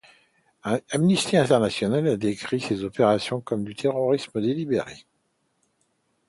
Amnesty 0.89 1.37
International 1.37 2.07
a 2.07 2.17
décrit 2.17 2.59
ces 2.59 2.83
opérations 2.83 3.39
comme 3.39 3.63
du 3.63 3.75
terrorisme 3.75 4.41
délibéré. 4.41 5.05